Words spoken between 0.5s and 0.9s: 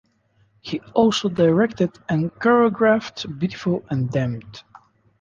He